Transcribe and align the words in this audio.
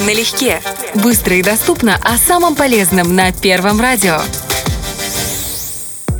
Налегке. 0.00 0.60
Быстро 0.94 1.36
и 1.36 1.42
доступно 1.42 1.98
о 2.02 2.18
самом 2.18 2.54
полезном 2.54 3.14
на 3.14 3.32
Первом 3.32 3.80
радио. 3.80 4.20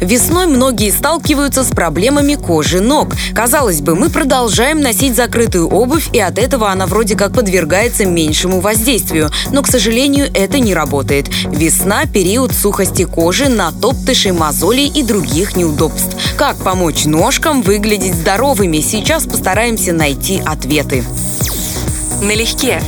Весной 0.00 0.46
многие 0.46 0.90
сталкиваются 0.90 1.62
с 1.62 1.68
проблемами 1.68 2.34
кожи 2.34 2.80
ног. 2.80 3.14
Казалось 3.34 3.80
бы, 3.80 3.94
мы 3.94 4.10
продолжаем 4.10 4.80
носить 4.80 5.14
закрытую 5.14 5.68
обувь, 5.68 6.10
и 6.12 6.18
от 6.18 6.38
этого 6.38 6.70
она 6.70 6.86
вроде 6.86 7.16
как 7.16 7.32
подвергается 7.32 8.04
меньшему 8.04 8.60
воздействию. 8.60 9.30
Но, 9.52 9.62
к 9.62 9.68
сожалению, 9.68 10.28
это 10.34 10.58
не 10.58 10.74
работает. 10.74 11.28
Весна– 11.44 12.04
период 12.12 12.52
сухости 12.52 13.04
кожи, 13.04 13.48
натоптышей, 13.48 14.32
мозолей 14.32 14.88
и 14.88 15.04
других 15.04 15.54
неудобств. 15.56 16.16
Как 16.36 16.56
помочь 16.56 17.04
ножкам 17.04 17.62
выглядеть 17.62 18.14
здоровыми? 18.14 18.80
Сейчас 18.80 19.24
постараемся 19.24 19.92
найти 19.92 20.42
ответы. 20.44 21.04
Налегке. 22.20 22.82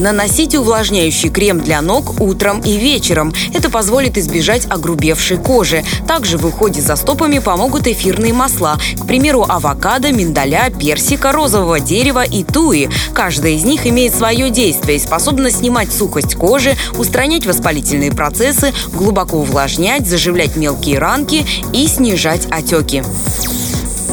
Наносите 0.00 0.58
увлажняющий 0.58 1.28
крем 1.28 1.60
для 1.60 1.82
ног 1.82 2.22
утром 2.22 2.62
и 2.62 2.78
вечером. 2.78 3.34
Это 3.52 3.68
позволит 3.68 4.16
избежать 4.16 4.66
огрубевшей 4.70 5.36
кожи. 5.36 5.84
Также 6.08 6.38
в 6.38 6.46
уходе 6.46 6.80
за 6.80 6.96
стопами 6.96 7.38
помогут 7.38 7.86
эфирные 7.86 8.32
масла. 8.32 8.78
К 8.98 9.06
примеру, 9.06 9.44
авокадо, 9.46 10.10
миндаля, 10.10 10.70
персика, 10.70 11.32
розового 11.32 11.80
дерева 11.80 12.24
и 12.24 12.44
туи. 12.44 12.88
Каждая 13.12 13.52
из 13.52 13.64
них 13.64 13.86
имеет 13.86 14.14
свое 14.14 14.48
действие 14.48 14.96
и 14.96 15.00
способна 15.00 15.50
снимать 15.50 15.92
сухость 15.92 16.34
кожи, 16.34 16.76
устранять 16.96 17.44
воспалительные 17.44 18.10
процессы, 18.10 18.72
глубоко 18.94 19.36
увлажнять, 19.36 20.08
заживлять 20.08 20.56
мелкие 20.56 20.98
ранки 20.98 21.44
и 21.74 21.86
снижать 21.86 22.46
отеки. 22.50 23.02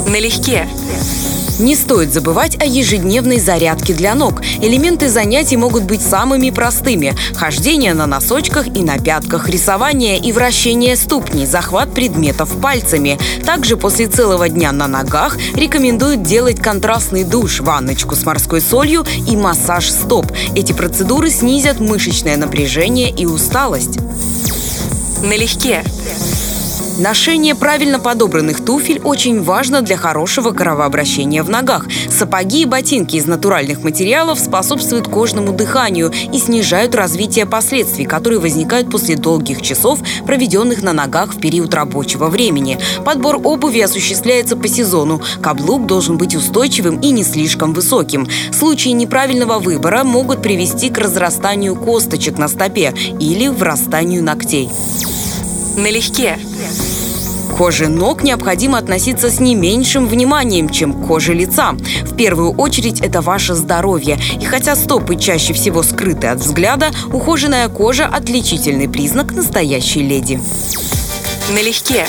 Налегке. 0.05 0.67
Не 1.59 1.75
стоит 1.75 2.13
забывать 2.13 2.61
о 2.61 2.65
ежедневной 2.65 3.39
зарядке 3.39 3.93
для 3.93 4.13
ног. 4.13 4.41
Элементы 4.61 5.09
занятий 5.09 5.57
могут 5.57 5.83
быть 5.83 6.01
самыми 6.01 6.51
простыми. 6.51 7.15
Хождение 7.33 7.95
на 7.95 8.05
носочках 8.05 8.67
и 8.67 8.83
на 8.83 8.99
пятках, 8.99 9.49
рисование 9.49 10.19
и 10.19 10.31
вращение 10.31 10.95
ступней, 10.95 11.47
захват 11.47 11.91
предметов 11.93 12.61
пальцами. 12.61 13.17
Также 13.43 13.75
после 13.75 14.07
целого 14.07 14.49
дня 14.49 14.71
на 14.71 14.87
ногах 14.87 15.37
рекомендуют 15.55 16.21
делать 16.21 16.59
контрастный 16.59 17.23
душ, 17.23 17.61
ванночку 17.61 18.15
с 18.15 18.23
морской 18.23 18.61
солью 18.61 19.03
и 19.27 19.35
массаж 19.35 19.89
стоп. 19.89 20.31
Эти 20.55 20.73
процедуры 20.73 21.31
снизят 21.31 21.79
мышечное 21.79 22.37
напряжение 22.37 23.09
и 23.09 23.25
усталость. 23.25 23.97
Налегке. 25.23 25.83
Ношение 26.97 27.53
правильно 27.53 27.99
подобранных 27.99 28.65
туфель 28.65 28.99
очень 29.03 29.43
важно 29.43 29.83
для 29.83 29.97
хорошего 29.97 30.49
кровообращения 30.49 31.43
в 31.43 31.49
ногах. 31.49 31.85
Сапоги 32.09 32.63
и 32.63 32.65
ботинки 32.65 33.17
из 33.17 33.27
натуральных 33.27 33.83
материалов 33.83 34.39
способствуют 34.39 35.07
кожному 35.07 35.53
дыханию 35.53 36.11
и 36.33 36.39
снижают 36.39 36.95
развитие 36.95 37.45
последствий, 37.45 38.05
которые 38.05 38.39
возникают 38.39 38.89
после 38.89 39.15
долгих 39.15 39.61
часов, 39.61 39.99
проведенных 40.25 40.81
на 40.81 40.91
ногах 40.91 41.35
в 41.35 41.39
период 41.39 41.71
рабочего 41.75 42.29
времени. 42.29 42.79
Подбор 43.05 43.41
обуви 43.43 43.79
осуществляется 43.81 44.57
по 44.57 44.67
сезону. 44.67 45.21
Каблук 45.39 45.85
должен 45.85 46.17
быть 46.17 46.35
устойчивым 46.35 46.99
и 47.01 47.11
не 47.11 47.23
слишком 47.23 47.75
высоким. 47.75 48.27
Случаи 48.51 48.89
неправильного 48.89 49.59
выбора 49.59 50.03
могут 50.03 50.41
привести 50.41 50.89
к 50.89 50.97
разрастанию 50.97 51.75
косточек 51.75 52.39
на 52.39 52.47
стопе 52.47 52.91
или 53.19 53.49
врастанию 53.49 54.23
ногтей. 54.23 54.71
Налегке. 55.77 56.39
К 57.51 57.55
коже 57.55 57.87
ног 57.87 58.23
необходимо 58.23 58.79
относиться 58.79 59.29
с 59.29 59.39
не 59.39 59.53
меньшим 59.53 60.07
вниманием, 60.07 60.69
чем 60.69 60.91
к 60.91 61.07
коже 61.07 61.35
лица. 61.35 61.73
В 62.03 62.15
первую 62.15 62.51
очередь 62.53 62.99
это 63.01 63.21
ваше 63.21 63.53
здоровье. 63.53 64.19
И 64.41 64.45
хотя 64.45 64.75
стопы 64.75 65.15
чаще 65.17 65.53
всего 65.53 65.83
скрыты 65.83 66.27
от 66.27 66.39
взгляда, 66.39 66.89
ухоженная 67.13 67.69
кожа– 67.69 68.05
отличительный 68.11 68.89
признак 68.89 69.33
настоящей 69.33 70.01
леди. 70.01 70.41
Налегке. 71.53 72.07